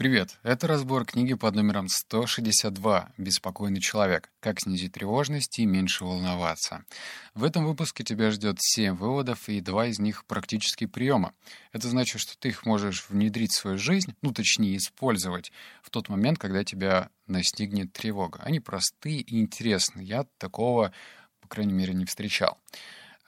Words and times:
Привет! 0.00 0.38
Это 0.42 0.66
разбор 0.66 1.04
книги 1.04 1.34
под 1.34 1.56
номером 1.56 1.86
162 1.86 3.10
«Беспокойный 3.18 3.82
человек. 3.82 4.30
Как 4.40 4.58
снизить 4.58 4.92
тревожность 4.92 5.58
и 5.58 5.66
меньше 5.66 6.06
волноваться». 6.06 6.86
В 7.34 7.44
этом 7.44 7.66
выпуске 7.66 8.02
тебя 8.02 8.30
ждет 8.30 8.56
7 8.58 8.94
выводов 8.96 9.50
и 9.50 9.60
два 9.60 9.88
из 9.88 9.98
них 9.98 10.24
практические 10.24 10.88
приема. 10.88 11.34
Это 11.72 11.88
значит, 11.88 12.18
что 12.18 12.32
ты 12.38 12.48
их 12.48 12.64
можешь 12.64 13.10
внедрить 13.10 13.52
в 13.52 13.60
свою 13.60 13.76
жизнь, 13.76 14.14
ну 14.22 14.32
точнее 14.32 14.78
использовать, 14.78 15.52
в 15.82 15.90
тот 15.90 16.08
момент, 16.08 16.38
когда 16.38 16.64
тебя 16.64 17.10
настигнет 17.26 17.92
тревога. 17.92 18.40
Они 18.42 18.58
простые 18.58 19.20
и 19.20 19.38
интересны. 19.38 20.00
Я 20.00 20.24
такого, 20.38 20.94
по 21.42 21.48
крайней 21.48 21.74
мере, 21.74 21.92
не 21.92 22.06
встречал. 22.06 22.56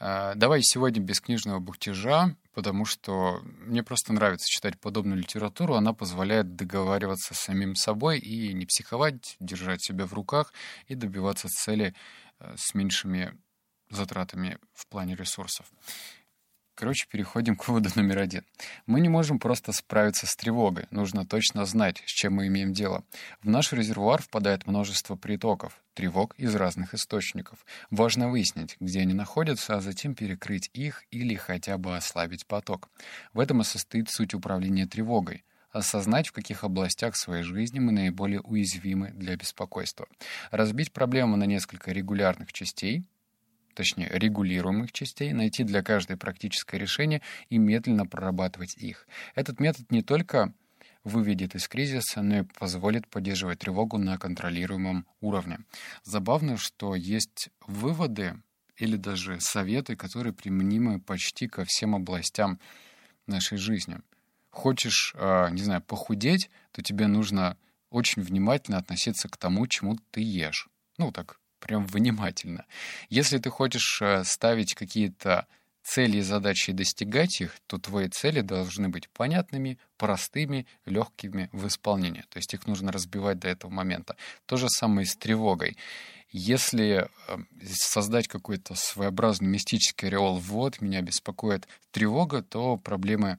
А, 0.00 0.34
давай 0.36 0.62
сегодня 0.62 1.02
без 1.02 1.20
книжного 1.20 1.58
бухтежа, 1.58 2.34
потому 2.54 2.84
что 2.84 3.40
мне 3.42 3.82
просто 3.82 4.12
нравится 4.12 4.46
читать 4.48 4.78
подобную 4.80 5.18
литературу. 5.18 5.74
Она 5.74 5.92
позволяет 5.92 6.54
договариваться 6.54 7.34
с 7.34 7.38
самим 7.38 7.74
собой 7.74 8.18
и 8.18 8.52
не 8.52 8.66
психовать, 8.66 9.36
держать 9.40 9.82
себя 9.82 10.06
в 10.06 10.12
руках 10.12 10.52
и 10.86 10.94
добиваться 10.94 11.48
цели 11.48 11.94
э, 12.38 12.54
с 12.56 12.74
меньшими 12.74 13.38
затратами 13.90 14.58
в 14.72 14.86
плане 14.88 15.14
ресурсов. 15.14 15.66
Короче, 16.74 17.06
переходим 17.08 17.56
к 17.56 17.68
выводу 17.68 17.90
номер 17.94 18.18
один. 18.18 18.44
Мы 18.86 19.00
не 19.00 19.08
можем 19.08 19.38
просто 19.38 19.72
справиться 19.72 20.26
с 20.26 20.34
тревогой. 20.36 20.86
Нужно 20.90 21.26
точно 21.26 21.64
знать, 21.66 22.02
с 22.06 22.10
чем 22.10 22.34
мы 22.34 22.46
имеем 22.46 22.72
дело. 22.72 23.04
В 23.42 23.48
наш 23.48 23.72
резервуар 23.72 24.22
впадает 24.22 24.66
множество 24.66 25.16
притоков, 25.16 25.80
тревог 25.94 26.34
из 26.38 26.54
разных 26.54 26.94
источников. 26.94 27.64
Важно 27.90 28.30
выяснить, 28.30 28.76
где 28.80 29.00
они 29.00 29.14
находятся, 29.14 29.76
а 29.76 29.80
затем 29.80 30.14
перекрыть 30.14 30.70
их 30.72 31.04
или 31.10 31.34
хотя 31.34 31.78
бы 31.78 31.96
ослабить 31.96 32.46
поток. 32.46 32.88
В 33.32 33.40
этом 33.40 33.60
и 33.60 33.64
состоит 33.64 34.10
суть 34.10 34.34
управления 34.34 34.86
тревогой 34.86 35.44
осознать, 35.72 36.28
в 36.28 36.32
каких 36.32 36.64
областях 36.64 37.16
своей 37.16 37.42
жизни 37.42 37.80
мы 37.80 37.92
наиболее 37.92 38.40
уязвимы 38.40 39.10
для 39.14 39.36
беспокойства, 39.36 40.06
разбить 40.50 40.92
проблему 40.92 41.36
на 41.36 41.44
несколько 41.44 41.92
регулярных 41.92 42.52
частей, 42.52 43.04
точнее 43.74 44.10
регулируемых 44.12 44.92
частей, 44.92 45.32
найти 45.32 45.64
для 45.64 45.82
каждой 45.82 46.16
практическое 46.16 46.78
решение 46.78 47.22
и 47.48 47.58
медленно 47.58 48.06
прорабатывать 48.06 48.76
их. 48.76 49.06
Этот 49.34 49.60
метод 49.60 49.90
не 49.90 50.02
только 50.02 50.52
выведет 51.04 51.54
из 51.54 51.68
кризиса, 51.68 52.22
но 52.22 52.40
и 52.40 52.42
позволит 52.42 53.08
поддерживать 53.08 53.60
тревогу 53.60 53.98
на 53.98 54.18
контролируемом 54.18 55.06
уровне. 55.20 55.58
Забавно, 56.04 56.56
что 56.56 56.94
есть 56.94 57.50
выводы 57.66 58.40
или 58.76 58.96
даже 58.96 59.40
советы, 59.40 59.96
которые 59.96 60.32
применимы 60.32 61.00
почти 61.00 61.48
ко 61.48 61.64
всем 61.64 61.94
областям 61.94 62.58
нашей 63.26 63.58
жизни. 63.58 63.98
Хочешь, 64.50 65.14
а, 65.16 65.48
не 65.50 65.62
знаю, 65.62 65.82
похудеть, 65.82 66.50
то 66.72 66.82
тебе 66.82 67.06
нужно 67.06 67.56
очень 67.90 68.22
внимательно 68.22 68.78
относиться 68.78 69.28
к 69.28 69.36
тому, 69.36 69.66
чему 69.66 69.98
ты 70.10 70.20
ешь. 70.20 70.68
Ну, 70.98 71.10
так 71.12 71.38
прям 71.62 71.86
внимательно. 71.86 72.66
Если 73.08 73.38
ты 73.38 73.48
хочешь 73.48 74.02
э, 74.02 74.24
ставить 74.24 74.74
какие-то 74.74 75.46
цели 75.82 76.18
и 76.18 76.22
задачи 76.22 76.70
и 76.70 76.74
достигать 76.74 77.40
их, 77.40 77.56
то 77.66 77.78
твои 77.78 78.08
цели 78.08 78.40
должны 78.40 78.88
быть 78.88 79.08
понятными, 79.08 79.78
простыми, 79.96 80.66
легкими 80.84 81.48
в 81.52 81.66
исполнении. 81.66 82.24
То 82.28 82.38
есть 82.38 82.52
их 82.54 82.66
нужно 82.66 82.92
разбивать 82.92 83.38
до 83.38 83.48
этого 83.48 83.70
момента. 83.70 84.16
То 84.46 84.56
же 84.56 84.68
самое 84.68 85.04
и 85.04 85.08
с 85.08 85.16
тревогой. 85.16 85.76
Если 86.30 87.08
э, 87.28 87.38
создать 87.72 88.26
какой-то 88.26 88.74
своеобразный 88.74 89.48
мистический 89.48 90.08
ореол 90.08 90.38
«вот, 90.38 90.80
меня 90.80 91.00
беспокоит 91.00 91.68
тревога», 91.90 92.42
то 92.42 92.76
проблемы 92.76 93.38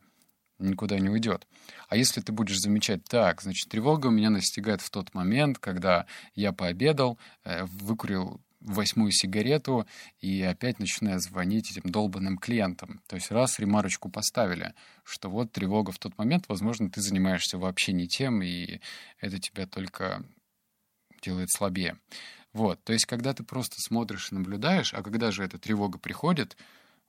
никуда 0.60 1.00
не 1.00 1.10
уйдет. 1.10 1.48
А 1.90 1.96
если 1.96 2.22
ты 2.22 2.32
будешь 2.32 2.60
замечать, 2.60 3.04
так, 3.06 3.42
значит, 3.42 3.70
тревога 3.70 4.10
меня 4.10 4.30
настигает 4.30 4.82
в 4.82 4.90
тот 4.90 5.14
момент, 5.14 5.60
когда 5.60 6.06
я 6.36 6.52
пообедал, 6.52 7.18
э, 7.44 7.66
выкурил 7.66 8.42
восьмую 8.64 9.12
сигарету 9.12 9.86
и 10.20 10.42
опять 10.42 10.80
начинаю 10.80 11.20
звонить 11.20 11.72
этим 11.72 11.90
долбанным 11.90 12.38
клиентам. 12.38 13.02
То 13.08 13.16
есть 13.16 13.30
раз 13.30 13.60
ремарочку 13.60 14.10
поставили, 14.10 14.74
что 15.04 15.30
вот 15.30 15.52
тревога 15.52 15.92
в 15.92 16.00
тот 16.00 16.18
момент, 16.18 16.46
возможно, 16.48 16.90
ты 16.90 17.02
занимаешься 17.02 17.58
вообще 17.58 17.92
не 17.92 18.08
тем, 18.08 18.42
и 18.42 18.80
это 19.20 19.40
тебя 19.40 19.68
только 19.68 20.24
делает 21.22 21.50
слабее. 21.52 21.98
Вот, 22.54 22.84
то 22.84 22.94
есть 22.94 23.06
когда 23.06 23.34
ты 23.34 23.44
просто 23.44 23.78
смотришь 23.80 24.32
и 24.32 24.36
наблюдаешь, 24.36 24.94
а 24.94 25.02
когда 25.02 25.32
же 25.32 25.44
эта 25.44 25.58
тревога 25.58 25.98
приходит, 25.98 26.56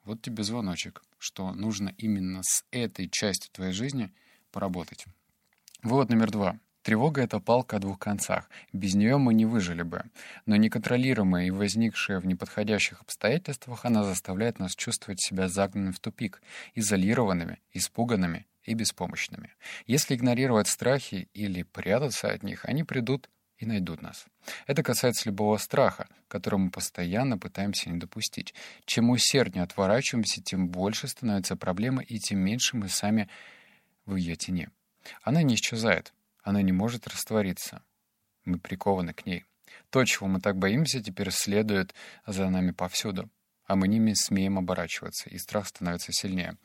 вот 0.04 0.22
тебе 0.22 0.42
звоночек, 0.44 1.02
что 1.18 1.52
нужно 1.52 1.94
именно 1.98 2.40
с 2.42 2.64
этой 2.70 3.08
частью 3.08 3.50
твоей 3.52 3.72
жизни 3.72 4.10
поработать. 4.52 5.06
Вывод 5.82 6.08
номер 6.08 6.30
два. 6.30 6.58
Тревога— 6.82 7.22
это 7.22 7.40
палка 7.40 7.76
о 7.76 7.80
двух 7.80 7.98
концах. 7.98 8.50
Без 8.74 8.94
нее 8.94 9.16
мы 9.16 9.32
не 9.32 9.46
выжили 9.46 9.82
бы. 9.82 10.04
Но 10.44 10.56
неконтролируемая 10.56 11.46
и 11.46 11.50
возникшая 11.50 12.20
в 12.20 12.26
неподходящих 12.26 13.00
обстоятельствах, 13.00 13.86
она 13.86 14.04
заставляет 14.04 14.58
нас 14.58 14.76
чувствовать 14.76 15.22
себя 15.22 15.48
загнанными 15.48 15.92
в 15.92 16.00
тупик, 16.00 16.42
изолированными, 16.74 17.58
испуганными 17.72 18.46
и 18.64 18.74
беспомощными. 18.74 19.50
Если 19.86 20.14
игнорировать 20.14 20.68
страхи 20.68 21.28
или 21.32 21.62
прятаться 21.62 22.28
от 22.28 22.42
них, 22.42 22.66
они 22.66 22.84
придут 22.84 23.30
и 23.64 23.66
найдут 23.66 24.02
нас. 24.02 24.26
Это 24.66 24.82
касается 24.82 25.28
любого 25.28 25.56
страха, 25.56 26.06
который 26.28 26.58
мы 26.58 26.70
постоянно 26.70 27.38
пытаемся 27.38 27.90
не 27.90 27.98
допустить. 27.98 28.54
Чем 28.84 29.10
усерднее 29.10 29.64
отворачиваемся, 29.64 30.42
тем 30.42 30.68
больше 30.68 31.08
становится 31.08 31.56
проблема, 31.56 32.02
и 32.02 32.18
тем 32.18 32.40
меньше 32.40 32.76
мы 32.76 32.88
сами 32.88 33.28
в 34.06 34.16
ее 34.16 34.36
тени. 34.36 34.68
Она 35.22 35.42
не 35.42 35.54
исчезает, 35.54 36.12
она 36.42 36.62
не 36.62 36.72
может 36.72 37.08
раствориться. 37.08 37.82
Мы 38.44 38.58
прикованы 38.58 39.14
к 39.14 39.26
ней. 39.26 39.44
То, 39.90 40.04
чего 40.04 40.28
мы 40.28 40.40
так 40.40 40.56
боимся, 40.56 41.02
теперь 41.02 41.30
следует 41.30 41.94
за 42.26 42.48
нами 42.50 42.70
повсюду, 42.70 43.30
а 43.66 43.76
мы 43.76 43.88
ними 43.88 44.12
смеем 44.14 44.58
оборачиваться, 44.58 45.30
и 45.30 45.38
страх 45.38 45.66
становится 45.68 46.12
сильнее. 46.12 46.56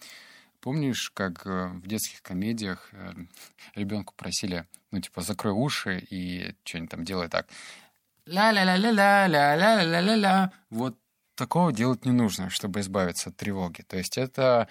Помнишь, 0.62 1.12
как 1.12 1.46
э, 1.46 1.68
в 1.70 1.88
детских 1.88 2.22
комедиях 2.22 2.90
э, 2.92 3.14
ребенку 3.75 4.14
просили, 4.16 4.66
ну, 4.92 5.00
типа, 5.00 5.22
закрой 5.22 5.53
уши 5.53 6.06
и 6.09 6.53
что-нибудь 6.64 6.92
там 6.92 7.06
делай 7.06 7.30
так. 7.30 7.47
Ла-ла-ла-ла-ла-ла-ла-ла-ла-ла. 8.25 10.52
Вот 10.69 10.98
такого 11.36 11.72
делать 11.72 12.03
не 12.06 12.12
нужно, 12.12 12.50
чтобы 12.50 12.81
избавиться 12.81 13.30
от 13.30 13.38
тревоги. 13.38 13.84
То 13.84 13.98
есть 13.98 14.18
это 14.18 14.68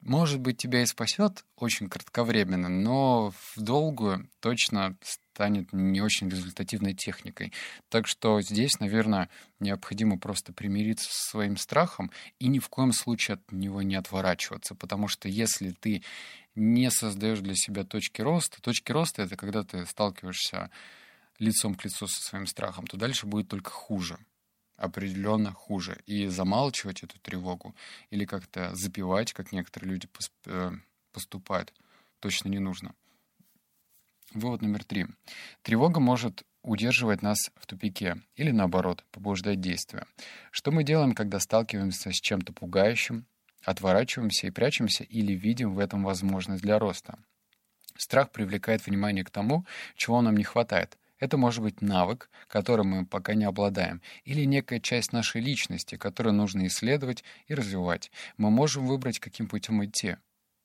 может 0.00 0.40
быть, 0.40 0.56
тебя 0.56 0.82
и 0.82 0.86
спасет 0.86 1.44
очень 1.56 1.88
кратковременно, 1.88 2.68
но 2.68 3.30
в 3.30 3.60
долгую 3.60 4.28
точно 4.40 4.96
станет 5.02 5.72
не 5.72 6.00
очень 6.00 6.28
результативной 6.28 6.94
техникой. 6.94 7.52
Так 7.88 8.06
что 8.06 8.40
здесь, 8.40 8.80
наверное, 8.80 9.28
необходимо 9.60 10.18
просто 10.18 10.52
примириться 10.52 11.08
со 11.10 11.30
своим 11.30 11.56
страхом 11.56 12.10
и 12.38 12.48
ни 12.48 12.58
в 12.58 12.68
коем 12.68 12.92
случае 12.92 13.34
от 13.34 13.52
него 13.52 13.82
не 13.82 13.94
отворачиваться, 13.94 14.74
потому 14.74 15.06
что 15.06 15.28
если 15.28 15.70
ты 15.70 16.02
не 16.54 16.90
создаешь 16.90 17.40
для 17.40 17.54
себя 17.54 17.84
точки 17.84 18.20
роста, 18.22 18.60
точки 18.60 18.90
роста— 18.92 19.22
это 19.22 19.36
когда 19.36 19.62
ты 19.62 19.86
сталкиваешься 19.86 20.70
лицом 21.38 21.74
к 21.74 21.84
лицу 21.84 22.06
со 22.06 22.22
своим 22.22 22.46
страхом, 22.46 22.86
то 22.86 22.96
дальше 22.96 23.26
будет 23.26 23.48
только 23.48 23.70
хуже 23.70 24.18
определенно 24.82 25.52
хуже. 25.52 26.02
И 26.06 26.26
замалчивать 26.26 27.02
эту 27.04 27.18
тревогу 27.20 27.74
или 28.10 28.24
как-то 28.24 28.74
запивать, 28.74 29.32
как 29.32 29.52
некоторые 29.52 29.92
люди 29.92 30.08
э, 30.46 30.72
поступают, 31.12 31.72
точно 32.20 32.48
не 32.48 32.58
нужно. 32.58 32.94
Вывод 34.34 34.62
номер 34.62 34.82
три. 34.84 35.06
Тревога 35.62 36.00
может 36.00 36.42
удерживать 36.62 37.22
нас 37.22 37.50
в 37.56 37.66
тупике 37.66 38.22
или, 38.34 38.50
наоборот, 38.50 39.04
побуждать 39.10 39.60
действия. 39.60 40.06
Что 40.50 40.72
мы 40.72 40.84
делаем, 40.84 41.14
когда 41.14 41.38
сталкиваемся 41.38 42.10
с 42.10 42.20
чем-то 42.20 42.52
пугающим, 42.52 43.26
отворачиваемся 43.64 44.48
и 44.48 44.50
прячемся 44.50 45.04
или 45.04 45.32
видим 45.32 45.74
в 45.74 45.78
этом 45.78 46.02
возможность 46.02 46.62
для 46.62 46.78
роста? 46.78 47.18
Страх 47.96 48.32
привлекает 48.32 48.86
внимание 48.86 49.24
к 49.24 49.30
тому, 49.30 49.64
чего 49.94 50.22
нам 50.22 50.36
не 50.36 50.44
хватает, 50.44 50.98
это 51.22 51.36
может 51.36 51.62
быть 51.62 51.80
навык, 51.80 52.28
которым 52.48 52.88
мы 52.88 53.06
пока 53.06 53.34
не 53.34 53.44
обладаем, 53.44 54.02
или 54.24 54.44
некая 54.44 54.80
часть 54.80 55.12
нашей 55.12 55.40
личности, 55.40 55.94
которую 55.94 56.32
нужно 56.32 56.66
исследовать 56.66 57.22
и 57.46 57.54
развивать. 57.54 58.10
Мы 58.38 58.50
можем 58.50 58.88
выбрать, 58.88 59.20
каким 59.20 59.46
путем 59.46 59.84
идти. 59.84 60.16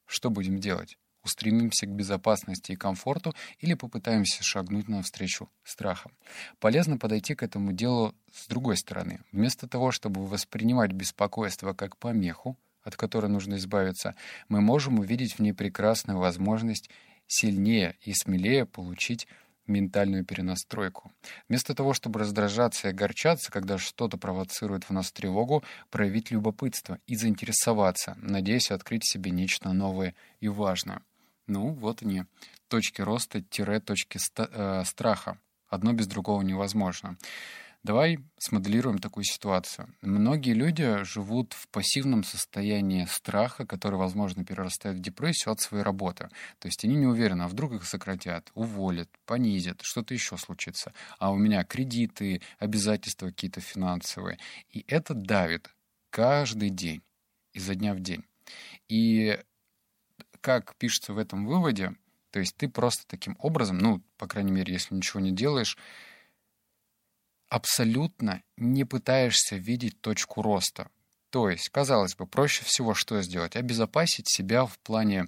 Что 0.08 0.32
будем 0.32 0.58
делать? 0.58 0.98
Устремимся 1.24 1.86
к 1.86 1.92
безопасности 1.92 2.72
и 2.72 2.76
комфорту 2.76 3.36
или 3.60 3.76
попытаемся 3.76 4.44
шагнуть 4.44 4.88
навстречу 4.88 5.48
страхам. 5.64 6.12
Полезно 6.60 6.98
подойти 6.98 7.36
к 7.36 7.44
этому 7.44 7.72
делу 7.72 8.16
с 8.34 8.48
другой 8.48 8.78
стороны. 8.78 9.20
Вместо 9.32 9.68
того, 9.68 9.92
чтобы 9.92 10.26
воспринимать 10.26 10.92
беспокойство 10.92 11.74
как 11.74 11.98
помеху, 11.98 12.58
от 12.82 12.96
которой 12.96 13.28
нужно 13.28 13.58
избавиться, 13.58 14.16
мы 14.50 14.62
можем 14.62 14.98
увидеть 14.98 15.34
в 15.34 15.40
ней 15.40 15.54
прекрасную 15.54 16.18
возможность 16.18 16.90
сильнее 17.28 17.96
и 18.02 18.14
смелее 18.14 18.66
получить 18.66 19.28
ментальную 19.68 20.26
перенастройку. 20.26 21.12
Вместо 21.50 21.74
того, 21.74 21.94
чтобы 21.94 22.20
раздражаться 22.20 22.88
и 22.88 22.92
огорчаться, 22.92 23.52
когда 23.52 23.78
что-то 23.78 24.18
провоцирует 24.18 24.86
в 24.86 24.92
нас 24.92 25.12
тревогу, 25.12 25.64
проявить 25.90 26.32
любопытство 26.32 27.00
и 27.08 27.16
заинтересоваться, 27.16 28.16
надеясь 28.22 28.72
открыть 28.72 29.08
себе 29.08 29.32
нечто 29.32 29.72
новое 29.74 30.16
и 30.40 30.48
важное. 30.48 31.02
Ну, 31.48 31.74
вот 31.74 32.02
они, 32.02 32.26
точки 32.68 33.02
роста-точки 33.02 34.20
э, 34.38 34.84
страха. 34.86 35.40
Одно 35.70 35.94
без 35.94 36.08
другого 36.08 36.42
невозможно. 36.42 37.18
Давай 37.84 38.20
смоделируем 38.38 38.98
такую 38.98 39.24
ситуацию. 39.24 39.94
Многие 40.02 40.54
люди 40.54 41.04
живут 41.04 41.54
в 41.54 41.70
пассивном 41.70 42.24
состоянии 42.24 43.06
страха, 43.06 43.66
который, 43.66 43.96
возможно, 43.96 44.44
перерастает 44.44 44.98
в 44.98 45.02
депрессию 45.02 45.54
от 45.54 45.62
своей 45.62 45.84
работы. 45.84 46.30
То 46.60 46.68
есть 46.68 46.84
они 46.84 46.96
не 46.96 47.06
уверены, 47.06 47.44
а 47.44 47.48
вдруг 47.48 47.74
их 47.74 47.86
сократят, 47.86 48.52
уволят, 48.56 49.10
понизят, 49.26 49.82
что-то 49.84 50.14
еще 50.14 50.38
случится. 50.38 50.94
А 51.20 51.32
у 51.32 51.38
меня 51.38 51.64
кредиты, 51.64 52.42
обязательства 52.60 53.28
какие-то 53.28 53.62
финансовые. 53.62 54.38
И 54.70 54.84
это 54.88 55.14
давит 55.14 55.70
каждый 56.10 56.72
день, 56.72 57.02
изо 57.54 57.76
дня 57.76 57.94
в 57.94 58.00
день. 58.00 58.26
И 58.90 59.40
как 60.42 60.76
пишется 60.76 61.14
в 61.14 61.18
этом 61.18 61.46
выводе, 61.46 61.94
то 62.32 62.40
есть 62.40 62.56
ты 62.58 62.68
просто 62.68 63.06
таким 63.08 63.36
образом, 63.40 63.78
ну, 63.78 64.02
по 64.18 64.28
крайней 64.28 64.52
мере, 64.52 64.74
если 64.74 64.96
ничего 64.96 65.20
не 65.20 65.32
делаешь, 65.32 65.78
абсолютно 67.50 68.42
не 68.58 68.84
пытаешься 68.84 69.56
видеть 69.56 70.00
точку 70.02 70.42
роста. 70.42 70.90
То 71.30 71.50
есть, 71.50 71.70
казалось 71.70 72.16
бы, 72.16 72.26
проще 72.26 72.64
всего 72.64 72.94
что 72.94 73.22
сделать? 73.22 73.56
Обезопасить 73.56 74.30
себя 74.30 74.66
в 74.66 74.78
плане 74.80 75.28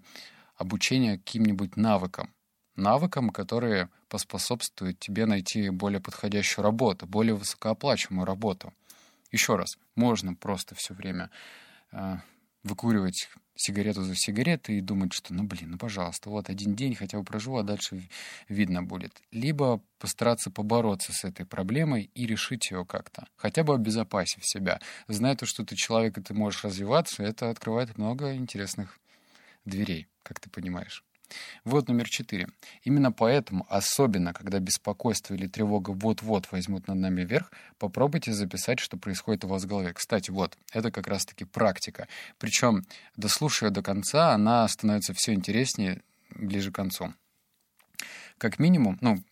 обучения 0.55 1.17
каким-нибудь 1.17 1.75
навыкам. 1.75 2.33
Навыкам, 2.75 3.29
которые 3.29 3.89
поспособствуют 4.07 4.99
тебе 4.99 5.25
найти 5.25 5.69
более 5.69 5.99
подходящую 5.99 6.63
работу, 6.63 7.05
более 7.05 7.35
высокооплачиваемую 7.35 8.25
работу. 8.25 8.73
Еще 9.31 9.55
раз, 9.55 9.77
можно 9.95 10.33
просто 10.33 10.75
все 10.75 10.93
время 10.93 11.29
э, 11.91 12.15
выкуривать 12.63 13.29
сигарету 13.55 14.03
за 14.03 14.15
сигаретой 14.15 14.77
и 14.77 14.81
думать, 14.81 15.13
что, 15.13 15.33
ну, 15.33 15.43
блин, 15.43 15.71
ну, 15.71 15.77
пожалуйста, 15.77 16.29
вот 16.29 16.49
один 16.49 16.75
день 16.75 16.95
хотя 16.95 17.17
бы 17.17 17.23
проживу, 17.25 17.57
а 17.57 17.63
дальше 17.63 18.09
видно 18.47 18.81
будет. 18.83 19.21
Либо 19.31 19.81
постараться 19.97 20.49
побороться 20.49 21.11
с 21.11 21.25
этой 21.25 21.45
проблемой 21.45 22.09
и 22.13 22.25
решить 22.25 22.71
ее 22.71 22.85
как-то, 22.85 23.27
хотя 23.35 23.63
бы 23.63 23.73
обезопасив 23.73 24.45
себя. 24.45 24.79
Зная 25.07 25.35
то, 25.35 25.45
что 25.45 25.65
ты 25.65 25.75
человек 25.75 26.17
и 26.17 26.21
ты 26.21 26.33
можешь 26.33 26.63
развиваться, 26.63 27.23
это 27.23 27.49
открывает 27.49 27.97
много 27.97 28.33
интересных 28.33 28.97
дверей, 29.65 30.07
как 30.23 30.39
ты 30.39 30.49
понимаешь. 30.49 31.03
Вот 31.63 31.87
номер 31.87 32.09
четыре. 32.09 32.47
Именно 32.83 33.11
поэтому, 33.11 33.65
особенно 33.69 34.33
когда 34.33 34.59
беспокойство 34.59 35.33
или 35.33 35.47
тревога 35.47 35.91
вот-вот 35.91 36.51
возьмут 36.51 36.87
над 36.87 36.97
нами 36.97 37.23
вверх, 37.23 37.51
попробуйте 37.77 38.33
записать, 38.33 38.79
что 38.79 38.97
происходит 38.97 39.45
у 39.45 39.47
вас 39.47 39.63
в 39.63 39.67
голове. 39.67 39.93
Кстати, 39.93 40.31
вот, 40.31 40.57
это 40.71 40.91
как 40.91 41.07
раз-таки 41.07 41.45
практика. 41.45 42.07
Причем, 42.37 42.85
дослушая 43.15 43.69
до 43.69 43.81
конца, 43.81 44.33
она 44.33 44.67
становится 44.67 45.13
все 45.13 45.33
интереснее 45.33 46.01
ближе 46.35 46.71
к 46.71 46.75
концу. 46.75 47.13
Как 48.37 48.59
минимум, 48.59 48.97
ну, 49.01 49.23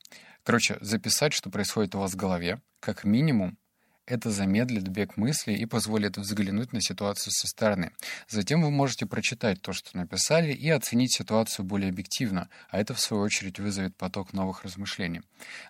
короче, 0.43 0.77
записать, 0.81 1.33
что 1.33 1.49
происходит 1.49 1.95
у 1.95 1.99
вас 1.99 2.13
в 2.13 2.17
голове, 2.17 2.61
как 2.79 3.03
минимум 3.03 3.57
это 4.07 4.31
замедлит 4.31 4.87
бег 4.87 5.17
мыслей 5.17 5.55
и 5.55 5.65
позволит 5.65 6.17
взглянуть 6.17 6.73
на 6.73 6.81
ситуацию 6.81 7.33
со 7.33 7.45
стороны. 7.47 7.91
Затем 8.29 8.61
вы 8.61 8.71
можете 8.71 9.05
прочитать 9.05 9.61
то, 9.61 9.73
что 9.73 9.95
написали, 9.97 10.53
и 10.53 10.69
оценить 10.69 11.15
ситуацию 11.15 11.65
более 11.65 11.89
объективно, 11.89 12.49
а 12.69 12.79
это, 12.79 12.93
в 12.93 12.99
свою 12.99 13.21
очередь, 13.21 13.59
вызовет 13.59 13.95
поток 13.97 14.33
новых 14.33 14.63
размышлений. 14.63 15.21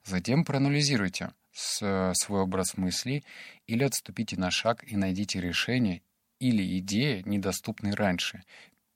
Затем 0.06 0.45
проанализируйте 0.45 1.31
свой 1.51 2.42
образ 2.42 2.78
мыслей 2.78 3.25
или 3.66 3.84
отступите 3.84 4.38
на 4.38 4.51
шаг 4.51 4.83
и 4.88 4.95
найдите 4.95 5.42
решение 5.42 6.04
или 6.40 6.78
идеи, 6.78 7.24
недоступные 7.25 7.95
раньше. 7.95 8.44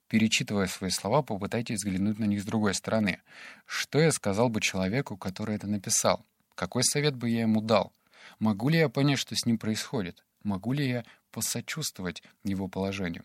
Перечитывая 0.06 0.68
свои 0.68 0.90
слова, 0.90 1.22
попытайтесь 1.22 1.78
взглянуть 1.78 2.20
на 2.20 2.24
них 2.24 2.42
с 2.42 2.44
другой 2.44 2.74
стороны. 2.74 3.20
Что 3.66 3.98
я 3.98 4.12
сказал 4.12 4.48
бы 4.48 4.60
человеку, 4.60 5.16
который 5.16 5.56
это 5.56 5.66
написал? 5.66 6.24
Какой 6.54 6.84
совет 6.84 7.16
бы 7.16 7.28
я 7.30 7.40
ему 7.40 7.60
дал? 7.60 7.92
Могу 8.38 8.68
ли 8.68 8.78
я 8.78 8.88
понять, 8.88 9.18
что 9.18 9.34
с 9.34 9.46
ним 9.46 9.58
происходит? 9.58 10.24
Могу 10.42 10.72
ли 10.72 10.88
я 10.88 11.04
посочувствовать 11.30 12.22
его 12.44 12.68
положению? 12.68 13.24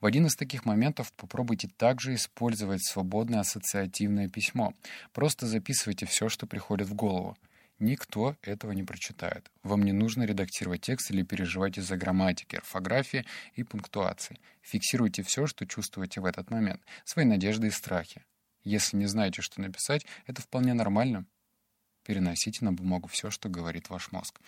В 0.00 0.06
один 0.06 0.26
из 0.26 0.36
таких 0.36 0.64
моментов 0.64 1.12
попробуйте 1.12 1.68
также 1.68 2.14
использовать 2.14 2.84
свободное 2.84 3.40
ассоциативное 3.40 4.28
письмо. 4.28 4.74
Просто 5.12 5.46
записывайте 5.46 6.06
все, 6.06 6.28
что 6.28 6.46
приходит 6.46 6.88
в 6.88 6.94
голову. 6.94 7.36
Никто 7.78 8.36
этого 8.42 8.72
не 8.72 8.82
прочитает. 8.82 9.50
Вам 9.62 9.84
не 9.84 9.92
нужно 9.92 10.24
редактировать 10.24 10.80
текст 10.80 11.10
или 11.10 11.22
переживать 11.22 11.78
из-за 11.78 11.96
грамматики, 11.96 12.56
орфографии 12.56 13.24
и 13.54 13.62
пунктуации. 13.62 14.40
Фиксируйте 14.62 15.22
все, 15.22 15.46
что 15.46 15.66
чувствуете 15.66 16.20
в 16.20 16.24
этот 16.24 16.50
момент, 16.50 16.82
свои 17.04 17.24
надежды 17.24 17.68
и 17.68 17.70
страхи. 17.70 18.24
Если 18.64 18.96
не 18.96 19.06
знаете, 19.06 19.42
что 19.42 19.60
написать, 19.60 20.04
это 20.26 20.42
вполне 20.42 20.74
нормально 20.74 21.24
переносите 22.08 22.64
на 22.64 22.72
бумагу 22.72 23.06
все, 23.06 23.30
что 23.30 23.50
говорит 23.50 23.90
ваш 23.90 24.12
мозг. 24.12 24.40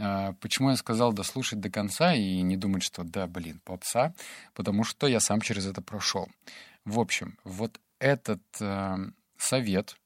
А, 0.00 0.32
почему 0.40 0.70
я 0.70 0.76
сказал 0.76 1.12
дослушать 1.12 1.60
до 1.60 1.70
конца 1.70 2.12
и 2.12 2.42
не 2.42 2.56
думать, 2.56 2.82
что 2.82 3.04
да, 3.04 3.28
блин, 3.28 3.60
попса? 3.64 4.12
Потому 4.52 4.82
что 4.82 5.06
я 5.06 5.20
сам 5.20 5.40
через 5.40 5.64
это 5.64 5.80
прошел. 5.80 6.28
В 6.84 6.98
общем, 6.98 7.38
вот 7.44 7.80
этот 8.00 8.42
э, 8.60 8.96
совет 9.36 9.96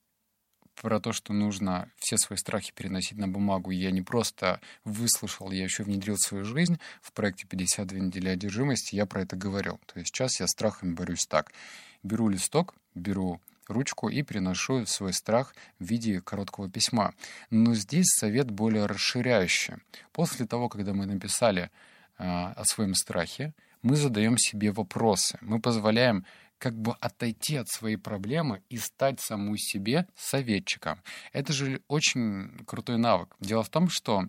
про 0.74 1.00
то, 1.00 1.12
что 1.12 1.32
нужно 1.32 1.90
все 1.96 2.18
свои 2.18 2.36
страхи 2.36 2.72
переносить 2.74 3.16
на 3.16 3.26
бумагу, 3.26 3.70
я 3.70 3.90
не 3.90 4.02
просто 4.02 4.60
выслушал, 4.84 5.50
я 5.50 5.64
еще 5.64 5.84
внедрил 5.84 6.16
в 6.16 6.26
свою 6.26 6.44
жизнь. 6.44 6.78
В 7.00 7.12
проекте 7.12 7.46
«52 7.46 7.98
недели 8.00 8.28
одержимости» 8.28 8.96
я 8.96 9.06
про 9.06 9.22
это 9.22 9.36
говорил. 9.36 9.80
То 9.86 9.98
есть 9.98 10.08
сейчас 10.08 10.40
я 10.40 10.46
страхами 10.46 10.92
борюсь 10.92 11.26
так. 11.26 11.52
Беру 12.02 12.28
листок, 12.28 12.74
беру 12.94 13.40
ручку 13.72 14.08
и 14.08 14.22
приношу 14.22 14.86
свой 14.86 15.12
страх 15.12 15.54
в 15.78 15.84
виде 15.84 16.20
короткого 16.20 16.70
письма. 16.70 17.14
Но 17.50 17.74
здесь 17.74 18.06
совет 18.08 18.50
более 18.50 18.86
расширяющий. 18.86 19.74
После 20.12 20.46
того, 20.46 20.68
когда 20.68 20.92
мы 20.92 21.06
написали 21.06 21.70
э, 22.18 22.24
о 22.24 22.64
своем 22.64 22.94
страхе, 22.94 23.54
мы 23.82 23.96
задаем 23.96 24.38
себе 24.38 24.70
вопросы. 24.70 25.38
Мы 25.40 25.60
позволяем 25.60 26.24
как 26.58 26.78
бы 26.78 26.94
отойти 27.00 27.56
от 27.56 27.68
своей 27.68 27.96
проблемы 27.96 28.62
и 28.68 28.76
стать 28.76 29.20
саму 29.20 29.56
себе 29.56 30.06
советчиком. 30.16 31.02
Это 31.32 31.52
же 31.52 31.82
очень 31.88 32.64
крутой 32.66 32.98
навык. 32.98 33.34
Дело 33.40 33.64
в 33.64 33.68
том, 33.68 33.88
что 33.88 34.28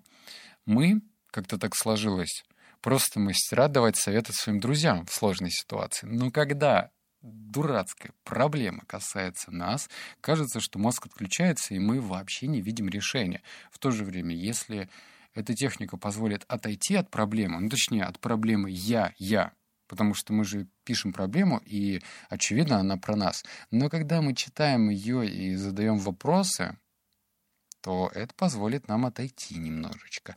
мы, 0.66 1.02
как-то 1.30 1.60
так 1.60 1.76
сложилось, 1.76 2.44
просто 2.82 3.20
мастера 3.20 3.68
давать 3.68 3.98
советы 3.98 4.34
своим 4.34 4.60
друзьям 4.60 5.06
в 5.06 5.14
сложной 5.14 5.52
ситуации. 5.52 6.08
Но 6.08 6.32
когда 6.32 6.90
дурацкая 7.24 8.14
проблема 8.24 8.84
касается 8.86 9.50
нас, 9.52 9.90
кажется, 10.22 10.60
что 10.60 10.78
мозг 10.78 11.06
отключается, 11.06 11.74
и 11.74 11.80
мы 11.80 12.02
вообще 12.02 12.48
не 12.48 12.62
видим 12.62 12.90
решения. 12.90 13.42
В 13.72 13.80
то 13.80 13.92
же 13.92 14.04
время, 14.04 14.36
если 14.36 14.90
эта 15.34 15.56
техника 15.56 15.98
позволит 15.98 16.44
отойти 16.48 16.96
от 16.96 17.10
проблемы, 17.10 17.60
ну, 17.60 17.70
точнее, 17.70 18.04
от 18.04 18.20
проблемы 18.20 18.70
«я», 18.70 19.14
«я», 19.18 19.54
потому 19.88 20.14
что 20.14 20.34
мы 20.34 20.44
же 20.44 20.68
пишем 20.84 21.14
проблему, 21.14 21.62
и, 21.66 22.02
очевидно, 22.30 22.78
она 22.78 22.98
про 22.98 23.16
нас. 23.16 23.44
Но 23.72 23.90
когда 23.90 24.22
мы 24.22 24.36
читаем 24.36 24.90
ее 24.90 25.28
и 25.28 25.56
задаем 25.56 25.98
вопросы, 25.98 26.78
то 27.82 28.10
это 28.14 28.34
позволит 28.36 28.88
нам 28.88 29.06
отойти 29.06 29.56
немножечко, 29.56 30.36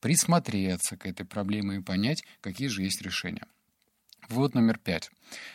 присмотреться 0.00 0.96
к 0.96 1.06
этой 1.06 1.26
проблеме 1.26 1.76
и 1.76 1.82
понять, 1.82 2.22
какие 2.40 2.68
же 2.68 2.82
есть 2.82 3.02
решения. 3.02 3.46
Вывод 4.28 4.54
номер 4.54 4.76
пять. 4.78 5.10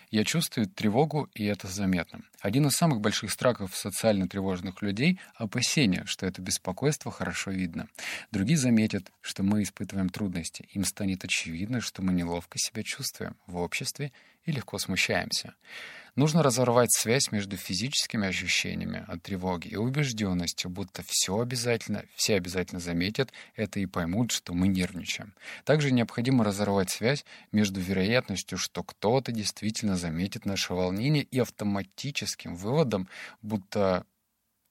Я 0.09 0.23
чувствую 0.23 0.67
тревогу, 0.67 1.29
и 1.35 1.45
это 1.45 1.67
заметно. 1.67 2.21
Один 2.39 2.65
из 2.65 2.73
самых 2.73 3.01
больших 3.01 3.29
страхов 3.29 3.75
социально 3.75 4.27
тревожных 4.27 4.81
людей— 4.81 5.19
опасение, 5.35 6.03
что 6.07 6.25
это 6.25 6.41
беспокойство 6.41 7.11
хорошо 7.11 7.51
видно. 7.51 7.87
Другие 8.31 8.57
заметят, 8.57 9.11
что 9.21 9.43
мы 9.43 9.61
испытываем 9.61 10.09
трудности. 10.09 10.67
Им 10.71 10.85
станет 10.85 11.23
очевидно, 11.23 11.81
что 11.81 12.01
мы 12.01 12.13
неловко 12.13 12.57
себя 12.57 12.81
чувствуем 12.81 13.35
в 13.45 13.57
обществе 13.57 14.11
и 14.43 14.51
легко 14.51 14.79
смущаемся. 14.79 15.53
Нужно 16.15 16.43
разорвать 16.43 16.93
связь 16.93 17.31
между 17.31 17.57
физическими 17.57 18.27
ощущениями 18.27 19.03
от 19.07 19.23
тревоги 19.23 19.69
и 19.69 19.75
убежденностью, 19.75 20.69
будто 20.69 21.03
все 21.07 21.39
обязательно, 21.39 22.05
все 22.15 22.35
обязательно 22.35 22.79
заметят 22.79 23.31
это 23.55 23.79
и 23.79 23.87
поймут, 23.87 24.31
что 24.31 24.53
мы 24.53 24.67
нервничаем. 24.67 25.33
Также 25.65 25.91
необходимо 25.91 26.43
разорвать 26.43 26.91
связь 26.91 27.25
между 27.51 27.81
вероятностью, 27.81 28.59
что 28.59 28.83
кто-то 28.83 29.31
действительно 29.31 29.97
заметит 29.97 30.45
наше 30.45 30.75
волнение 30.75 31.23
и 31.23 31.39
автоматическим 31.39 32.55
выводом, 32.55 33.07
будто 33.41 34.05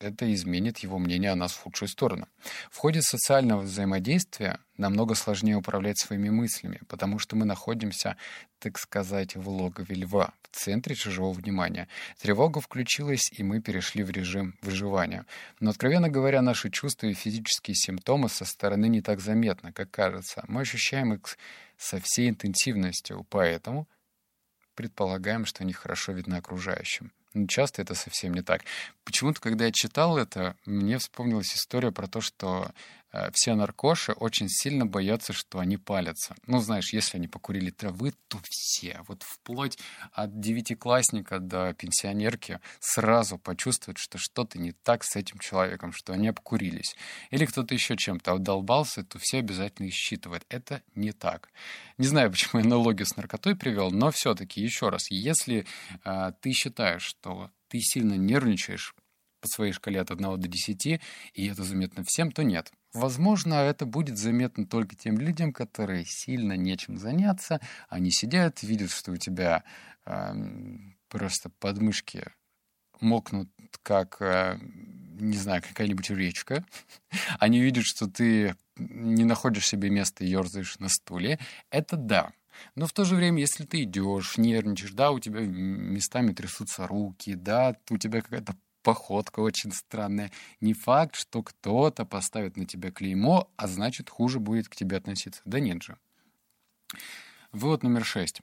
это 0.02 0.32
изменит 0.34 0.78
его 0.78 0.98
мнение 0.98 1.30
о 1.30 1.36
нас 1.36 1.52
в 1.52 1.62
худшую 1.62 1.88
сторону. 1.88 2.28
В 2.70 2.78
ходе 2.78 3.02
социального 3.02 3.60
взаимодействия 3.62 4.58
намного 4.76 5.14
сложнее 5.14 5.56
управлять 5.56 5.98
своими 5.98 6.28
мыслями, 6.28 6.80
потому 6.88 7.18
что 7.18 7.36
мы 7.36 7.44
находимся, 7.44 8.16
так 8.58 8.78
сказать, 8.78 9.36
в 9.36 9.48
логове 9.48 9.94
льва, 9.94 10.34
в 10.42 10.56
центре 10.56 10.94
чужого 10.94 11.32
внимания. 11.32 11.88
Тревога 12.20 12.60
включилась, 12.60 13.30
и 13.32 13.42
мы 13.42 13.60
перешли 13.60 14.02
в 14.02 14.10
режим 14.10 14.58
выживания. 14.60 15.24
Но, 15.60 15.70
откровенно 15.70 16.08
говоря, 16.08 16.42
наши 16.42 16.70
чувства 16.70 17.06
и 17.06 17.14
физические 17.14 17.74
симптомы 17.74 18.28
со 18.28 18.44
стороны 18.44 18.86
не 18.88 19.00
так 19.00 19.20
заметны, 19.20 19.72
как 19.72 19.90
кажется. 19.90 20.44
Мы 20.48 20.62
ощущаем 20.62 21.14
их 21.14 21.38
со 21.78 22.00
всей 22.00 22.28
интенсивностью, 22.28 23.26
поэтому 23.30 23.88
предполагаем, 24.74 25.44
что 25.44 25.62
они 25.62 25.72
хорошо 25.72 26.12
видны 26.12 26.34
окружающим. 26.34 27.12
Но 27.34 27.46
часто 27.46 27.82
это 27.82 27.94
совсем 27.94 28.34
не 28.34 28.42
так. 28.42 28.62
Почему-то, 29.04 29.40
когда 29.40 29.66
я 29.66 29.72
читал 29.72 30.18
это, 30.18 30.56
мне 30.66 30.98
вспомнилась 30.98 31.54
история 31.54 31.92
про 31.92 32.06
то, 32.06 32.20
что 32.20 32.70
все 33.32 33.54
наркоши 33.54 34.12
очень 34.12 34.48
сильно 34.48 34.86
боятся, 34.86 35.32
что 35.32 35.58
они 35.58 35.76
палятся. 35.76 36.34
Ну, 36.46 36.60
знаешь, 36.60 36.92
если 36.92 37.18
они 37.18 37.28
покурили 37.28 37.70
травы, 37.70 38.14
то 38.28 38.38
все, 38.44 39.00
вот 39.06 39.22
вплоть 39.22 39.78
от 40.12 40.40
девятиклассника 40.40 41.38
до 41.38 41.74
пенсионерки, 41.74 42.60
сразу 42.80 43.38
почувствуют, 43.38 43.98
что 43.98 44.18
что-то 44.18 44.58
не 44.58 44.72
так 44.72 45.04
с 45.04 45.16
этим 45.16 45.38
человеком, 45.38 45.92
что 45.92 46.12
они 46.12 46.28
обкурились. 46.28 46.96
Или 47.30 47.44
кто-то 47.44 47.74
еще 47.74 47.96
чем-то 47.96 48.32
обдолбался, 48.32 49.04
то 49.04 49.18
все 49.18 49.38
обязательно 49.38 49.90
считывают. 49.90 50.44
Это 50.48 50.82
не 50.94 51.12
так. 51.12 51.50
Не 51.98 52.06
знаю, 52.06 52.30
почему 52.32 52.60
я 52.60 52.66
аналогию 52.66 53.06
с 53.06 53.16
наркотой 53.16 53.56
привел, 53.56 53.90
но 53.90 54.10
все-таки, 54.10 54.60
еще 54.60 54.88
раз, 54.88 55.10
если 55.10 55.66
э, 56.04 56.32
ты 56.40 56.52
считаешь, 56.52 57.02
что 57.02 57.50
ты 57.68 57.80
сильно 57.80 58.14
нервничаешь 58.14 58.94
по 59.42 59.48
своей 59.48 59.72
шкале 59.72 60.00
от 60.00 60.10
1 60.10 60.40
до 60.40 60.48
10, 60.48 60.86
и 60.86 61.46
это 61.46 61.64
заметно 61.64 62.04
всем, 62.06 62.30
то 62.30 62.42
нет. 62.42 62.72
Возможно, 62.94 63.54
это 63.54 63.84
будет 63.84 64.16
заметно 64.16 64.66
только 64.66 64.94
тем 64.96 65.18
людям, 65.18 65.52
которые 65.52 66.04
сильно 66.06 66.54
нечем 66.56 66.96
заняться. 66.96 67.60
Они 67.88 68.10
сидят, 68.10 68.62
видят, 68.62 68.90
что 68.90 69.12
у 69.12 69.16
тебя 69.16 69.64
э, 70.06 70.34
просто 71.08 71.50
подмышки 71.58 72.24
мокнут, 73.00 73.50
как, 73.82 74.18
э, 74.20 74.58
не 75.18 75.36
знаю, 75.36 75.62
какая-нибудь 75.62 76.10
речка. 76.10 76.64
Они 77.38 77.60
видят, 77.60 77.84
что 77.84 78.06
ты 78.06 78.54
не 78.76 79.24
находишь 79.24 79.66
себе 79.66 79.90
места 79.90 80.24
и 80.24 80.28
ерзаешь 80.28 80.78
на 80.78 80.88
стуле. 80.88 81.38
Это 81.70 81.96
да. 81.96 82.32
Но 82.74 82.86
в 82.86 82.92
то 82.92 83.04
же 83.04 83.16
время, 83.16 83.40
если 83.40 83.64
ты 83.64 83.82
идешь, 83.82 84.36
нервничаешь, 84.38 84.92
да, 84.92 85.10
у 85.10 85.18
тебя 85.18 85.40
местами 85.40 86.32
трясутся 86.32 86.86
руки, 86.86 87.34
да, 87.34 87.76
у 87.90 87.98
тебя 87.98 88.20
какая-то 88.20 88.54
походка 88.82 89.40
очень 89.40 89.72
странная. 89.72 90.30
Не 90.60 90.74
факт, 90.74 91.14
что 91.14 91.42
кто-то 91.42 92.04
поставит 92.04 92.56
на 92.56 92.66
тебя 92.66 92.90
клеймо, 92.90 93.50
а 93.56 93.66
значит, 93.66 94.10
хуже 94.10 94.38
будет 94.38 94.68
к 94.68 94.76
тебе 94.76 94.96
относиться. 94.96 95.42
Да 95.44 95.60
нет 95.60 95.82
же. 95.82 95.96
Вывод 97.52 97.82
номер 97.82 98.04
шесть. 98.04 98.40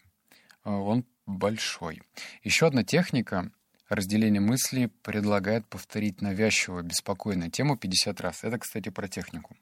А, 0.63 0.75
он 0.75 1.05
большой. 1.25 2.01
Еще 2.43 2.67
одна 2.67 2.83
техника 2.83 3.51
разделения 3.89 4.39
мысли 4.39 4.91
предлагает 5.01 5.67
повторить 5.67 6.21
навязчивую, 6.21 6.83
беспокойную 6.83 7.51
тему 7.51 7.75
50 7.77 8.21
раз. 8.21 8.43
Это, 8.43 8.59
кстати, 8.59 8.89
про 8.89 9.07
технику. 9.07 9.55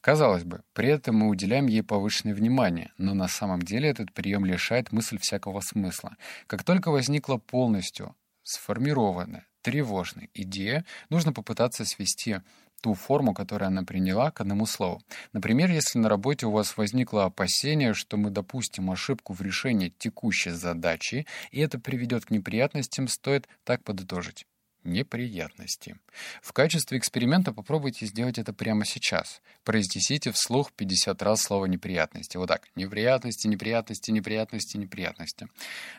Казалось 0.00 0.44
бы, 0.44 0.62
при 0.72 0.88
этом 0.88 1.16
мы 1.16 1.28
уделяем 1.28 1.66
ей 1.66 1.82
повышенное 1.82 2.34
внимание, 2.34 2.92
но 2.96 3.14
на 3.14 3.28
самом 3.28 3.62
деле 3.62 3.88
этот 3.88 4.12
прием 4.12 4.44
лишает 4.44 4.92
мысль 4.92 5.18
всякого 5.18 5.60
смысла. 5.60 6.16
Как 6.46 6.64
только 6.64 6.90
возникла 6.90 7.36
полностью 7.36 8.14
сформированная, 8.42 9.46
тревожной 9.66 10.30
идея, 10.32 10.84
нужно 11.10 11.32
попытаться 11.32 11.84
свести 11.84 12.36
ту 12.82 12.94
форму, 12.94 13.34
которую 13.34 13.66
она 13.66 13.82
приняла, 13.82 14.30
к 14.30 14.40
одному 14.40 14.64
слову. 14.64 15.02
Например, 15.32 15.68
если 15.68 15.98
на 15.98 16.08
работе 16.08 16.46
у 16.46 16.52
вас 16.52 16.76
возникло 16.76 17.24
опасение, 17.24 17.92
что 17.92 18.16
мы 18.16 18.30
допустим 18.30 18.92
ошибку 18.92 19.32
в 19.32 19.42
решении 19.42 19.92
текущей 19.98 20.50
задачи, 20.50 21.26
и 21.50 21.58
это 21.58 21.80
приведет 21.80 22.26
к 22.26 22.30
неприятностям, 22.30 23.08
стоит 23.08 23.48
так 23.64 23.82
подытожить 23.82 24.46
неприятности. 24.86 25.98
В 26.42 26.52
качестве 26.52 26.98
эксперимента 26.98 27.52
попробуйте 27.52 28.06
сделать 28.06 28.38
это 28.38 28.52
прямо 28.52 28.84
сейчас. 28.84 29.42
Произнесите 29.64 30.32
вслух 30.32 30.72
50 30.72 31.20
раз 31.22 31.42
слово 31.42 31.66
«неприятности». 31.66 32.36
Вот 32.36 32.48
так. 32.48 32.68
Неприятности, 32.76 33.46
неприятности, 33.46 34.10
неприятности, 34.10 34.76
неприятности. 34.76 35.48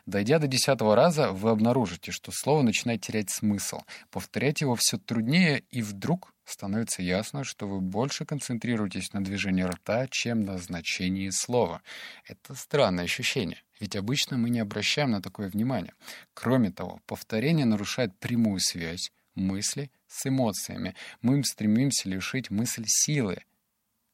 Дойдя 0.06 0.40
до 0.40 0.48
десятого 0.48 0.96
раза, 0.96 1.32
вы 1.32 1.50
обнаружите, 1.50 2.12
что 2.12 2.32
слово 2.32 2.62
начинает 2.62 3.02
терять 3.02 3.30
смысл. 3.30 3.82
Повторять 4.10 4.62
его 4.62 4.76
все 4.76 4.98
труднее, 4.98 5.64
и 5.70 5.82
вдруг 5.82 6.34
становится 6.48 7.02
ясно, 7.02 7.44
что 7.44 7.68
вы 7.68 7.82
больше 7.82 8.26
концентрируетесь 8.26 9.14
на 9.14 9.24
движении 9.24 9.64
рта, 9.64 10.08
чем 10.08 10.46
на 10.46 10.58
значении 10.58 11.30
слова. 11.30 11.82
Это 12.26 12.56
странное 12.56 13.04
ощущение, 13.04 13.62
ведь 13.80 13.96
обычно 13.96 14.38
мы 14.38 14.50
не 14.50 14.60
обращаем 14.60 15.12
на 15.12 15.22
такое 15.22 15.50
внимание. 15.50 15.94
Кроме 16.34 16.72
того, 16.72 17.02
повторение 17.06 17.66
нарушает 17.66 18.18
прямую 18.20 18.60
связь 18.60 19.12
мысли 19.36 19.92
с 20.08 20.26
эмоциями. 20.26 20.96
Мы 21.22 21.36
им 21.36 21.44
стремимся 21.44 22.10
лишить 22.10 22.50
мысль 22.50 22.86
силы, 22.88 23.44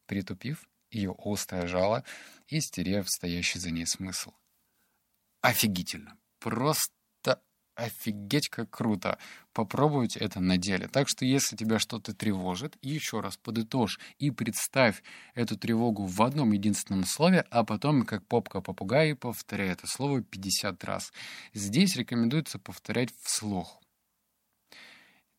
притупив 0.08 0.68
ее 0.92 1.16
острое 1.18 1.68
жало 1.68 2.04
и 2.48 2.60
стерев 2.60 3.08
стоящий 3.10 3.60
за 3.60 3.72
ней 3.72 3.86
смысл. 3.86 4.34
Офигительно! 5.42 6.18
Просто 6.40 6.94
офигеть 7.76 8.50
как 8.50 8.70
круто. 8.70 9.18
Попробуйте 9.54 10.20
это 10.20 10.40
на 10.40 10.58
деле. 10.58 10.88
Так 10.88 11.08
что 11.08 11.26
если 11.26 11.56
тебя 11.56 11.80
что-то 11.80 12.14
тревожит, 12.14 12.78
еще 12.82 13.20
раз 13.20 13.38
подытожь 13.38 14.00
и 14.20 14.32
представь 14.32 15.04
эту 15.36 15.58
тревогу 15.58 16.06
в 16.06 16.22
одном 16.22 16.52
единственном 16.52 17.06
слове, 17.06 17.46
а 17.50 17.64
потом, 17.64 18.04
как 18.04 18.26
попка 18.26 18.62
попугай, 18.62 19.16
повторяй 19.16 19.70
это 19.70 19.88
слово 19.88 20.22
50 20.22 20.84
раз. 20.84 21.14
Здесь 21.54 21.96
рекомендуется 21.96 22.60
повторять 22.60 23.10
вслух 23.22 23.83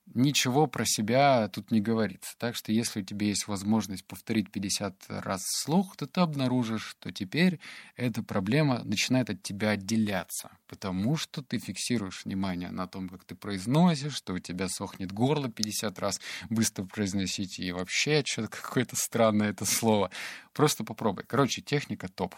ничего 0.07 0.67
про 0.67 0.85
себя 0.85 1.49
тут 1.49 1.71
не 1.71 1.81
говорится. 1.81 2.35
Так 2.39 2.57
что 2.57 2.73
если 2.73 3.01
у 3.01 3.05
тебя 3.05 3.27
есть 3.27 3.49
возможность 3.49 4.05
повторить 4.05 4.51
50 4.51 5.07
раз 5.09 5.43
вслух, 5.43 5.97
то 5.97 6.07
ты 6.07 6.21
обнаружишь, 6.21 6.87
что 6.87 7.11
теперь 7.11 7.61
эта 7.97 8.23
проблема 8.23 8.83
начинает 8.85 9.31
от 9.31 9.43
тебя 9.43 9.71
отделяться, 9.71 10.51
потому 10.67 11.17
что 11.17 11.43
ты 11.43 11.59
фиксируешь 11.59 12.25
внимание 12.25 12.71
на 12.71 12.87
том, 12.87 13.09
как 13.09 13.25
ты 13.25 13.35
произносишь, 13.35 14.15
что 14.15 14.35
у 14.35 14.39
тебя 14.39 14.69
сохнет 14.69 15.13
горло 15.13 15.49
50 15.49 15.99
раз, 15.99 16.21
быстро 16.51 16.85
произносить 16.85 17.59
и 17.59 17.73
вообще 17.73 18.23
что-то 18.25 18.49
какое-то 18.49 18.97
странное 18.97 19.51
это 19.51 19.65
слово. 19.65 20.11
Просто 20.53 20.85
попробуй. 20.85 21.25
Короче, 21.27 21.63
техника 21.63 22.09
топ. 22.09 22.35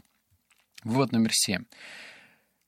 Вывод 0.84 1.12
номер 1.12 1.30
семь. 1.32 1.64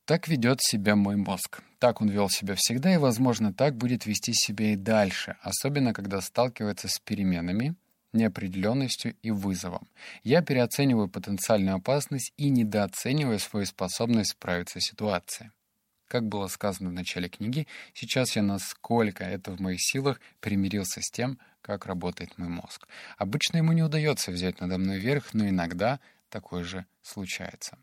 Так 0.04 0.26
ведет 0.26 0.60
себя 0.60 0.96
мой 0.96 1.16
мозг. 1.16 1.62
Так 1.78 2.00
он 2.00 2.08
вел 2.08 2.28
себя 2.28 2.54
всегда 2.56 2.92
и, 2.92 2.96
возможно, 2.96 3.54
так 3.54 3.76
будет 3.76 4.04
вести 4.04 4.32
себя 4.34 4.72
и 4.72 4.76
дальше, 4.76 5.36
особенно 5.42 5.92
когда 5.92 6.20
сталкивается 6.20 6.88
с 6.88 6.98
переменами, 6.98 7.76
неопределенностью 8.12 9.14
и 9.22 9.30
вызовом. 9.30 9.88
Я 10.24 10.42
переоцениваю 10.42 11.08
потенциальную 11.08 11.76
опасность 11.76 12.32
и 12.36 12.48
недооцениваю 12.48 13.38
свою 13.38 13.66
способность 13.66 14.30
справиться 14.30 14.80
с 14.80 14.84
ситуацией. 14.84 15.50
Как 16.08 16.26
было 16.26 16.48
сказано 16.48 16.88
в 16.88 16.94
начале 16.94 17.28
книги, 17.28 17.68
сейчас 17.92 18.34
я 18.34 18.42
насколько 18.42 19.24
это 19.24 19.52
в 19.52 19.60
моих 19.60 19.80
силах 19.80 20.20
примирился 20.40 21.02
с 21.02 21.10
тем, 21.10 21.38
как 21.60 21.84
работает 21.86 22.38
мой 22.38 22.48
мозг. 22.48 22.88
Обычно 23.18 23.58
ему 23.58 23.72
не 23.72 23.82
удается 23.82 24.32
взять 24.32 24.60
надо 24.60 24.78
мной 24.78 24.98
верх, 24.98 25.34
но 25.34 25.46
иногда 25.46 26.00
такое 26.30 26.64
же 26.64 26.86
случается. 27.02 27.76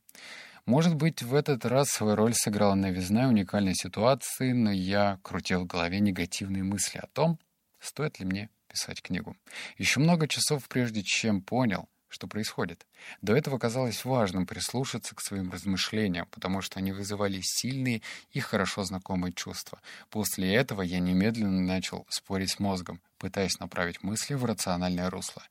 Может 0.66 0.96
быть, 0.96 1.22
в 1.22 1.36
этот 1.36 1.64
раз 1.66 1.90
свою 1.90 2.16
роль 2.16 2.34
сыграла 2.34 2.74
новизна 2.74 3.28
уникальной 3.28 3.76
ситуации, 3.76 4.52
но 4.52 4.72
я 4.72 5.20
крутил 5.22 5.62
в 5.62 5.68
голове 5.68 6.00
негативные 6.00 6.64
мысли 6.64 6.98
о 6.98 7.08
том, 7.08 7.40
стоит 7.80 8.20
ли 8.20 8.26
мне 8.26 8.50
писать 8.68 9.04
книгу. 9.04 9.38
Еще 9.78 10.00
много 10.00 10.28
часов, 10.28 10.68
прежде 10.68 11.04
чем 11.04 11.42
понял, 11.42 11.88
что 12.08 12.28
происходит. 12.28 12.88
До 13.22 13.36
этого 13.36 13.60
казалось 13.60 14.04
важным 14.06 14.48
прислушаться 14.48 15.14
к 15.14 15.22
своим 15.22 15.52
размышлениям, 15.52 16.28
потому 16.32 16.62
что 16.62 16.80
они 16.80 16.92
вызывали 16.92 17.42
сильные 17.44 18.02
и 18.32 18.40
хорошо 18.40 18.84
знакомые 18.84 19.34
чувства. 19.34 19.80
После 20.10 20.52
этого 20.52 20.82
я 20.82 21.00
немедленно 21.00 21.62
начал 21.62 22.08
спорить 22.10 22.50
с 22.50 22.60
мозгом, 22.60 23.02
пытаясь 23.20 23.60
направить 23.60 24.02
мысли 24.02 24.34
в 24.34 24.44
рациональное 24.46 25.12
русло. 25.12 25.44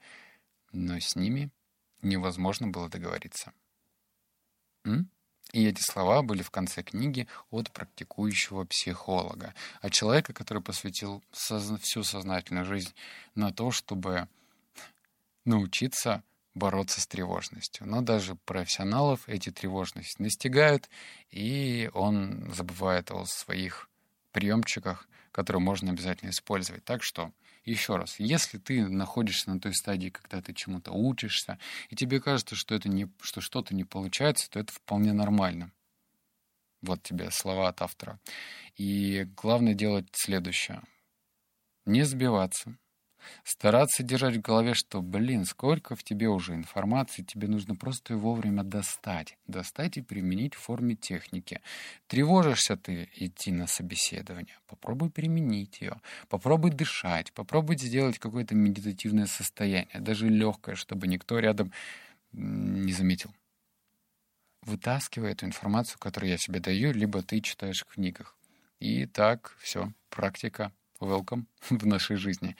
Но 0.72 0.98
с 0.98 1.14
ними 1.14 1.50
невозможно 2.02 2.66
было 2.66 2.88
договориться. 2.88 3.52
И 4.84 5.66
эти 5.66 5.80
слова 5.80 6.22
были 6.22 6.42
в 6.42 6.50
конце 6.50 6.82
книги 6.82 7.28
от 7.50 7.70
практикующего 7.70 8.64
психолога, 8.64 9.54
от 9.80 9.92
человека, 9.92 10.32
который 10.32 10.62
посвятил 10.62 11.22
созна- 11.32 11.78
всю 11.78 12.02
сознательную 12.02 12.64
жизнь 12.64 12.92
на 13.36 13.52
то, 13.52 13.70
чтобы 13.70 14.28
научиться 15.44 16.24
бороться 16.54 17.00
с 17.00 17.06
тревожностью. 17.06 17.86
Но 17.86 18.00
даже 18.00 18.34
профессионалов 18.34 19.28
эти 19.28 19.50
тревожности 19.50 20.20
настигают, 20.20 20.88
и 21.30 21.90
он 21.94 22.52
забывает 22.52 23.10
о 23.10 23.24
своих 23.26 23.88
приемчиках, 24.32 25.08
которые 25.30 25.60
можно 25.62 25.90
обязательно 25.90 26.30
использовать. 26.30 26.84
Так 26.84 27.02
что 27.02 27.32
еще 27.64 27.96
раз, 27.96 28.18
если 28.18 28.58
ты 28.58 28.86
находишься 28.86 29.50
на 29.50 29.60
той 29.60 29.74
стадии, 29.74 30.10
когда 30.10 30.40
ты 30.42 30.52
чему-то 30.52 30.92
учишься, 30.92 31.58
и 31.88 31.96
тебе 31.96 32.20
кажется, 32.20 32.54
что, 32.54 32.74
это 32.74 32.88
не, 32.88 33.08
что 33.20 33.40
что-то 33.40 33.74
не 33.74 33.84
получается, 33.84 34.50
то 34.50 34.60
это 34.60 34.72
вполне 34.72 35.12
нормально. 35.12 35.72
Вот 36.82 37.02
тебе 37.02 37.30
слова 37.30 37.68
от 37.68 37.80
автора. 37.80 38.20
И 38.76 39.26
главное 39.36 39.74
делать 39.74 40.08
следующее. 40.12 40.82
Не 41.86 42.02
сбиваться, 42.02 42.76
Стараться 43.44 44.02
держать 44.02 44.36
в 44.36 44.40
голове, 44.40 44.74
что, 44.74 45.02
блин, 45.02 45.44
сколько 45.44 45.96
в 45.96 46.02
тебе 46.02 46.28
уже 46.28 46.54
информации, 46.54 47.22
тебе 47.22 47.48
нужно 47.48 47.76
просто 47.76 48.14
ее 48.14 48.18
вовремя 48.18 48.62
достать. 48.62 49.36
Достать 49.46 49.96
и 49.96 50.02
применить 50.02 50.54
в 50.54 50.58
форме 50.58 50.94
техники. 50.94 51.60
Тревожишься 52.06 52.76
ты 52.76 53.08
идти 53.16 53.52
на 53.52 53.66
собеседование. 53.66 54.56
Попробуй 54.66 55.10
применить 55.10 55.80
ее. 55.80 56.00
Попробуй 56.28 56.70
дышать. 56.70 57.32
Попробуй 57.32 57.78
сделать 57.78 58.18
какое-то 58.18 58.54
медитативное 58.54 59.26
состояние. 59.26 60.00
Даже 60.00 60.28
легкое, 60.28 60.74
чтобы 60.74 61.06
никто 61.06 61.38
рядом 61.38 61.72
не 62.32 62.92
заметил. 62.92 63.32
Вытаскивай 64.62 65.32
эту 65.32 65.44
информацию, 65.44 65.98
которую 65.98 66.30
я 66.30 66.38
себе 66.38 66.58
даю, 66.58 66.92
либо 66.92 67.22
ты 67.22 67.40
читаешь 67.40 67.82
в 67.82 67.94
книгах. 67.94 68.36
И 68.80 69.06
так, 69.06 69.56
все, 69.60 69.92
практика, 70.08 70.72
welcome 71.00 71.44
в 71.70 71.86
нашей 71.86 72.16
жизни. 72.16 72.56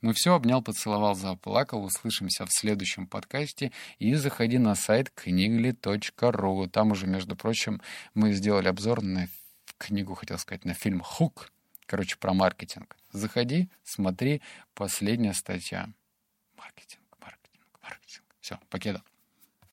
Ну 0.00 0.12
все, 0.12 0.34
обнял, 0.34 0.62
поцеловал, 0.62 1.14
заплакал. 1.14 1.82
Услышимся 1.82 2.46
в 2.46 2.52
следующем 2.52 3.06
подкасте. 3.06 3.72
И 3.98 4.14
заходи 4.14 4.58
на 4.58 4.74
сайт 4.74 5.10
книгли.ру. 5.10 6.68
Там 6.68 6.92
уже, 6.92 7.06
между 7.06 7.34
прочим, 7.34 7.80
мы 8.14 8.32
сделали 8.32 8.68
обзор 8.68 9.02
на 9.02 9.28
книгу, 9.76 10.14
хотел 10.14 10.38
сказать, 10.38 10.64
на 10.64 10.74
фильм 10.74 11.00
«Хук». 11.00 11.50
Короче, 11.86 12.16
про 12.16 12.34
маркетинг. 12.34 12.96
Заходи, 13.12 13.70
смотри, 13.82 14.42
последняя 14.74 15.32
статья. 15.32 15.88
Маркетинг, 16.56 17.02
маркетинг, 17.18 17.80
маркетинг. 17.82 18.24
Все, 18.40 18.58
покеда. 18.68 19.02